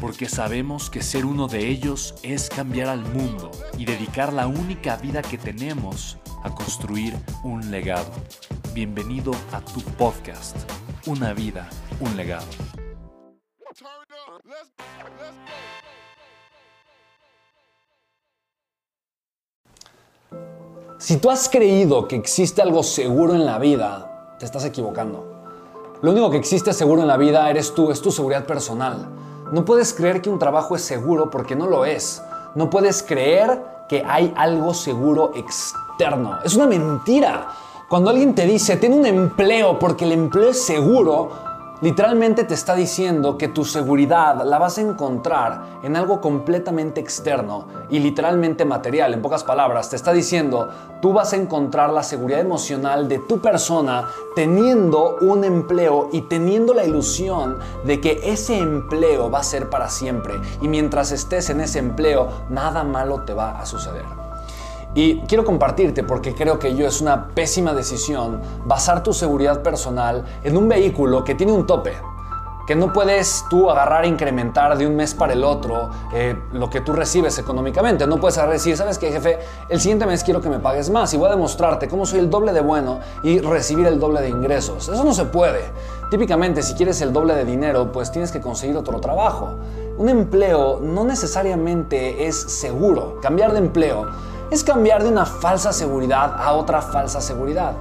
porque 0.00 0.28
sabemos 0.28 0.90
que 0.90 1.02
ser 1.02 1.24
uno 1.24 1.48
de 1.48 1.68
ellos 1.68 2.14
es 2.22 2.48
cambiar 2.48 2.88
al 2.88 3.00
mundo 3.00 3.50
y 3.78 3.84
dedicar 3.84 4.32
la 4.32 4.46
única 4.46 4.96
vida 4.96 5.22
que 5.22 5.38
tenemos 5.38 6.18
a 6.42 6.54
construir 6.54 7.16
un 7.42 7.70
legado. 7.70 8.10
Bienvenido 8.74 9.32
a 9.52 9.60
tu 9.60 9.80
podcast, 9.80 10.56
Una 11.06 11.32
vida, 11.32 11.68
un 12.00 12.16
legado. 12.16 12.46
Si 20.98 21.18
tú 21.18 21.30
has 21.30 21.48
creído 21.48 22.08
que 22.08 22.16
existe 22.16 22.60
algo 22.60 22.82
seguro 22.82 23.34
en 23.34 23.46
la 23.46 23.58
vida, 23.58 24.36
te 24.38 24.44
estás 24.44 24.64
equivocando. 24.64 25.36
Lo 26.02 26.10
único 26.10 26.30
que 26.30 26.36
existe 26.36 26.72
seguro 26.72 27.02
en 27.02 27.08
la 27.08 27.16
vida 27.16 27.48
eres 27.48 27.74
tú, 27.74 27.90
es 27.90 28.02
tu 28.02 28.10
seguridad 28.10 28.46
personal. 28.46 29.08
No 29.52 29.64
puedes 29.64 29.94
creer 29.94 30.20
que 30.20 30.28
un 30.28 30.38
trabajo 30.38 30.74
es 30.74 30.82
seguro 30.82 31.30
porque 31.30 31.54
no 31.54 31.66
lo 31.66 31.84
es. 31.84 32.22
No 32.56 32.68
puedes 32.68 33.02
creer 33.02 33.62
que 33.88 34.04
hay 34.04 34.32
algo 34.36 34.74
seguro 34.74 35.32
externo. 35.36 36.38
Es 36.44 36.54
una 36.56 36.66
mentira. 36.66 37.48
Cuando 37.88 38.10
alguien 38.10 38.34
te 38.34 38.44
dice, 38.44 38.76
tiene 38.76 38.96
un 38.96 39.06
empleo 39.06 39.78
porque 39.78 40.04
el 40.04 40.12
empleo 40.12 40.50
es 40.50 40.62
seguro, 40.62 41.30
Literalmente 41.82 42.44
te 42.44 42.54
está 42.54 42.74
diciendo 42.74 43.36
que 43.36 43.48
tu 43.48 43.62
seguridad 43.62 44.42
la 44.46 44.58
vas 44.58 44.78
a 44.78 44.80
encontrar 44.80 45.80
en 45.82 45.94
algo 45.94 46.22
completamente 46.22 47.02
externo 47.02 47.66
y 47.90 47.98
literalmente 47.98 48.64
material. 48.64 49.12
En 49.12 49.20
pocas 49.20 49.44
palabras, 49.44 49.90
te 49.90 49.96
está 49.96 50.14
diciendo, 50.14 50.70
tú 51.02 51.12
vas 51.12 51.34
a 51.34 51.36
encontrar 51.36 51.90
la 51.90 52.02
seguridad 52.02 52.40
emocional 52.40 53.08
de 53.08 53.18
tu 53.18 53.40
persona 53.40 54.08
teniendo 54.34 55.16
un 55.20 55.44
empleo 55.44 56.08
y 56.12 56.22
teniendo 56.22 56.72
la 56.72 56.84
ilusión 56.84 57.58
de 57.84 58.00
que 58.00 58.20
ese 58.24 58.56
empleo 58.56 59.30
va 59.30 59.40
a 59.40 59.44
ser 59.44 59.68
para 59.68 59.90
siempre. 59.90 60.40
Y 60.62 60.68
mientras 60.68 61.12
estés 61.12 61.50
en 61.50 61.60
ese 61.60 61.78
empleo, 61.78 62.28
nada 62.48 62.84
malo 62.84 63.24
te 63.24 63.34
va 63.34 63.60
a 63.60 63.66
suceder. 63.66 64.25
Y 64.96 65.18
quiero 65.28 65.44
compartirte 65.44 66.02
porque 66.04 66.34
creo 66.34 66.58
que 66.58 66.74
yo 66.74 66.86
es 66.86 67.02
una 67.02 67.28
pésima 67.28 67.74
decisión 67.74 68.40
basar 68.64 69.02
tu 69.02 69.12
seguridad 69.12 69.62
personal 69.62 70.24
en 70.42 70.56
un 70.56 70.70
vehículo 70.70 71.22
que 71.22 71.34
tiene 71.34 71.52
un 71.52 71.66
tope, 71.66 71.92
que 72.66 72.74
no 72.74 72.94
puedes 72.94 73.44
tú 73.50 73.68
agarrar 73.68 74.06
e 74.06 74.08
incrementar 74.08 74.78
de 74.78 74.86
un 74.86 74.96
mes 74.96 75.12
para 75.12 75.34
el 75.34 75.44
otro 75.44 75.90
eh, 76.14 76.34
lo 76.54 76.70
que 76.70 76.80
tú 76.80 76.94
recibes 76.94 77.38
económicamente. 77.38 78.06
No 78.06 78.18
puedes 78.18 78.38
agarrar 78.38 78.54
y 78.54 78.58
decir, 78.58 78.74
¿sabes 78.74 78.96
qué, 78.96 79.12
jefe? 79.12 79.38
El 79.68 79.80
siguiente 79.82 80.06
mes 80.06 80.24
quiero 80.24 80.40
que 80.40 80.48
me 80.48 80.60
pagues 80.60 80.88
más 80.88 81.12
y 81.12 81.18
voy 81.18 81.26
a 81.26 81.32
demostrarte 81.32 81.88
cómo 81.88 82.06
soy 82.06 82.20
el 82.20 82.30
doble 82.30 82.54
de 82.54 82.62
bueno 82.62 83.00
y 83.22 83.38
recibir 83.40 83.86
el 83.86 84.00
doble 84.00 84.22
de 84.22 84.30
ingresos. 84.30 84.88
Eso 84.88 85.04
no 85.04 85.12
se 85.12 85.26
puede. 85.26 85.60
Típicamente, 86.10 86.62
si 86.62 86.72
quieres 86.72 87.02
el 87.02 87.12
doble 87.12 87.34
de 87.34 87.44
dinero, 87.44 87.92
pues 87.92 88.10
tienes 88.10 88.32
que 88.32 88.40
conseguir 88.40 88.78
otro 88.78 88.98
trabajo. 88.98 89.56
Un 89.98 90.08
empleo 90.08 90.80
no 90.80 91.04
necesariamente 91.04 92.26
es 92.26 92.34
seguro. 92.34 93.18
Cambiar 93.20 93.52
de 93.52 93.58
empleo 93.58 94.06
es 94.50 94.64
cambiar 94.64 95.02
de 95.02 95.08
una 95.08 95.26
falsa 95.26 95.72
seguridad 95.72 96.36
a 96.38 96.52
otra 96.52 96.82
falsa 96.82 97.20
seguridad. 97.20 97.72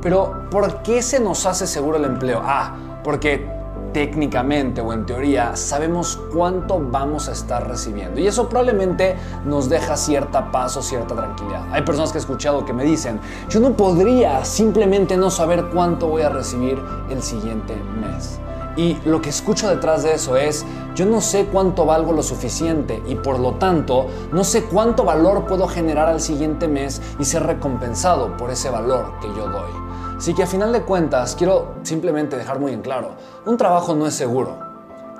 Pero 0.00 0.44
¿por 0.50 0.82
qué 0.82 1.02
se 1.02 1.20
nos 1.20 1.46
hace 1.46 1.66
seguro 1.66 1.96
el 1.96 2.04
empleo? 2.04 2.40
Ah, 2.44 2.74
porque 3.02 3.58
técnicamente 3.92 4.80
o 4.80 4.92
en 4.92 5.06
teoría 5.06 5.56
sabemos 5.56 6.20
cuánto 6.32 6.78
vamos 6.78 7.28
a 7.28 7.32
estar 7.32 7.66
recibiendo 7.66 8.20
y 8.20 8.26
eso 8.26 8.48
probablemente 8.48 9.16
nos 9.44 9.68
deja 9.68 9.96
cierta 9.96 10.52
paz 10.52 10.76
o 10.76 10.82
cierta 10.82 11.14
tranquilidad. 11.14 11.62
Hay 11.72 11.82
personas 11.82 12.12
que 12.12 12.18
he 12.18 12.20
escuchado 12.20 12.64
que 12.64 12.72
me 12.72 12.84
dicen, 12.84 13.20
yo 13.48 13.60
no 13.60 13.72
podría 13.72 14.44
simplemente 14.44 15.16
no 15.16 15.30
saber 15.30 15.66
cuánto 15.72 16.08
voy 16.08 16.22
a 16.22 16.28
recibir 16.28 16.78
el 17.10 17.22
siguiente 17.22 17.74
mes. 18.00 18.38
Y 18.78 18.96
lo 19.04 19.20
que 19.20 19.30
escucho 19.30 19.68
detrás 19.68 20.04
de 20.04 20.14
eso 20.14 20.36
es, 20.36 20.64
yo 20.94 21.04
no 21.04 21.20
sé 21.20 21.46
cuánto 21.46 21.84
valgo 21.84 22.12
lo 22.12 22.22
suficiente 22.22 23.02
y 23.08 23.16
por 23.16 23.40
lo 23.40 23.54
tanto 23.54 24.06
no 24.30 24.44
sé 24.44 24.66
cuánto 24.66 25.04
valor 25.04 25.46
puedo 25.46 25.66
generar 25.66 26.06
al 26.06 26.20
siguiente 26.20 26.68
mes 26.68 27.02
y 27.18 27.24
ser 27.24 27.42
recompensado 27.42 28.36
por 28.36 28.52
ese 28.52 28.70
valor 28.70 29.14
que 29.20 29.26
yo 29.36 29.48
doy. 29.48 29.72
Así 30.16 30.32
que 30.32 30.44
a 30.44 30.46
final 30.46 30.72
de 30.72 30.82
cuentas 30.82 31.34
quiero 31.34 31.74
simplemente 31.82 32.36
dejar 32.36 32.60
muy 32.60 32.72
en 32.72 32.80
claro, 32.80 33.16
un 33.46 33.56
trabajo 33.56 33.96
no 33.96 34.06
es 34.06 34.14
seguro. 34.14 34.56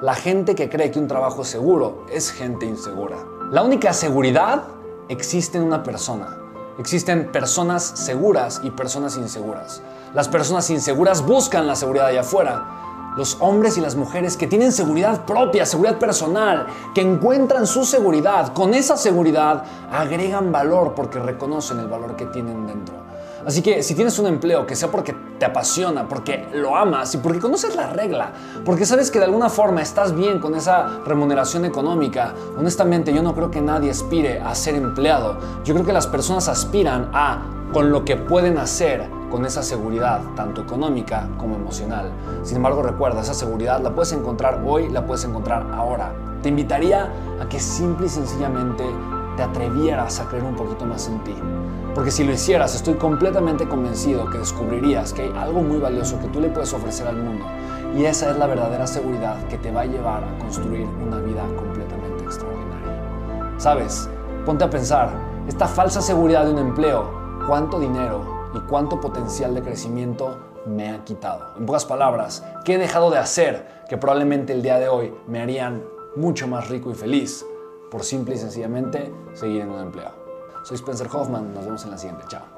La 0.03 0.15
gente 0.15 0.55
que 0.55 0.71
cree 0.71 0.93
que 0.93 1.01
un 1.01 1.09
trabajo 1.09 1.43
es 1.43 1.49
seguro 1.49 2.07
es 2.13 2.31
gente 2.31 2.65
insegura. 2.65 3.17
La 3.51 3.65
única 3.65 3.93
seguridad 3.93 4.63
existe 5.09 5.59
en 5.59 5.65
una 5.65 5.83
persona. 5.83 6.39
Existen 6.79 7.33
personas 7.33 7.83
seguras 7.83 8.61
y 8.63 8.71
personas 8.71 9.17
inseguras. 9.17 9.83
Las 10.15 10.29
personas 10.29 10.71
inseguras 10.71 11.27
buscan 11.27 11.67
la 11.67 11.75
seguridad 11.75 12.07
allá 12.07 12.21
afuera 12.21 12.85
los 13.19 13.37
hombres 13.41 13.77
y 13.77 13.81
las 13.81 13.97
mujeres 13.97 14.37
que 14.37 14.47
tienen 14.47 14.71
seguridad 14.71 15.25
propia, 15.25 15.67
seguridad 15.67 15.99
personal, 15.99 16.69
que 16.95 17.01
encuentran 17.01 17.67
su 17.67 17.85
seguridad, 17.85 18.53
con 18.53 18.75
esa 18.75 18.97
seguridad 18.97 19.65
agregan 19.91 20.53
valor 20.53 20.95
porque 20.95 21.19
reconocen 21.19 21.81
el 21.81 21.89
valor 21.89 22.15
que 22.15 22.27
tienen 22.27 22.65
dentro. 22.65 22.95
Así 23.45 23.61
que 23.61 23.83
si 23.83 23.97
tienes 23.97 24.17
un 24.21 24.29
empleo 24.29 24.67
que 24.67 24.77
sea 24.77 24.89
porque 24.89 25.17
te 25.37 25.45
apasiona, 25.45 26.09
porque 26.09 26.47
lo 26.53 26.77
amas 26.77 27.13
y 27.15 27.19
porque 27.19 27.41
conoces 27.41 27.75
la 27.75 27.89
regla, 27.89 28.31
porque 28.65 28.87
sabes 28.87 29.11
que 29.11 29.19
de 29.19 29.25
alguna 29.25 29.49
forma 29.49 29.83
estás 29.83 30.15
bien 30.15 30.39
con 30.39 30.55
esa 30.55 31.01
remuneración 31.05 31.65
económica, 31.65 32.35
honestamente 32.57 33.13
yo 33.13 33.23
no 33.23 33.35
creo 33.35 33.51
que 33.51 33.61
nadie 33.61 33.91
aspire 33.91 34.39
a 34.39 34.55
ser 34.55 34.77
empleado. 34.77 35.39
Yo 35.65 35.75
creo 35.75 35.85
que 35.85 35.93
las 35.93 36.07
personas 36.07 36.47
aspiran 36.47 37.11
a 37.13 37.43
con 37.73 37.91
lo 37.91 38.05
que 38.05 38.17
pueden 38.17 38.59
hacer 38.59 39.18
con 39.31 39.45
esa 39.45 39.63
seguridad, 39.63 40.21
tanto 40.35 40.63
económica 40.63 41.29
como 41.39 41.57
emocional. 41.57 42.11
Sin 42.43 42.57
embargo, 42.57 42.83
recuerda, 42.83 43.21
esa 43.21 43.35
seguridad 43.35 43.81
la 43.81 43.95
puedes 43.95 44.13
encontrar 44.13 44.63
hoy, 44.67 44.89
la 44.89 45.07
puedes 45.07 45.25
encontrar 45.25 45.67
ahora. 45.75 46.13
Te 46.43 46.49
invitaría 46.49 47.13
a 47.41 47.49
que 47.49 47.61
simple 47.61 48.07
y 48.07 48.09
sencillamente 48.09 48.85
te 49.37 49.43
atrevieras 49.43 50.21
a 50.21 50.29
creer 50.29 50.45
un 50.45 50.57
poquito 50.57 50.85
más 50.85 51.09
en 51.09 51.23
ti. 51.25 51.35
Porque 51.95 52.11
si 52.11 52.25
lo 52.25 52.33
hicieras, 52.33 52.75
estoy 52.75 52.95
completamente 52.95 53.69
convencido 53.69 54.29
que 54.31 54.39
descubrirías 54.39 55.13
que 55.13 55.23
hay 55.23 55.33
algo 55.37 55.61
muy 55.63 55.79
valioso 55.79 56.19
que 56.21 56.29
tú 56.29 56.41
le 56.41 56.49
puedes 56.49 56.73
ofrecer 56.73 57.07
al 57.07 57.17
mundo. 57.17 57.45
Y 57.97 58.05
esa 58.05 58.31
es 58.31 58.39
la 58.39 58.47
verdadera 58.47 58.87
seguridad 58.87 59.37
que 59.49 59.59
te 59.59 59.71
va 59.71 59.83
a 59.83 59.87
llevar 59.87 60.23
a 60.23 60.39
construir 60.39 60.87
una 60.87 61.19
vida 61.19 61.43
completamente 61.57 62.25
extraordinaria. 62.25 63.59
¿Sabes? 63.59 64.09
Ponte 64.45 64.65
a 64.65 64.71
pensar, 64.71 65.11
esta 65.49 65.67
falsa 65.67 66.01
seguridad 66.01 66.45
de 66.45 66.53
un 66.53 66.59
empleo, 66.59 67.11
¿cuánto 67.47 67.81
dinero 67.81 68.38
y 68.55 68.61
cuánto 68.61 69.01
potencial 69.01 69.55
de 69.55 69.63
crecimiento 69.63 70.39
me 70.67 70.91
ha 70.91 71.05
quitado. 71.05 71.57
En 71.59 71.67
pocas 71.67 71.85
palabras, 71.85 72.45
¿qué 72.65 72.75
he 72.75 72.79
dejado 72.79 73.11
de 73.11 73.19
hacer 73.19 73.85
que 73.89 73.97
probablemente 73.97 74.53
el 74.53 74.63
día 74.63 74.79
de 74.79 74.89
hoy 74.89 75.15
me 75.27 75.41
harían 75.41 75.85
mucho 76.17 76.47
más 76.47 76.69
rico 76.69 76.91
y 76.91 76.95
feliz 76.95 77.45
por 77.91 78.05
simple 78.05 78.35
y 78.35 78.39
sencillamente 78.39 79.13
seguir 79.35 79.63
en 79.63 79.71
un 79.71 79.81
empleo? 79.81 80.11
Soy 80.65 80.77
Spencer 80.77 81.09
Hoffman, 81.13 81.55
nos 81.55 81.65
vemos 81.65 81.85
en 81.85 81.91
la 81.91 81.99
siguiente, 81.99 82.25
chao. 82.29 82.58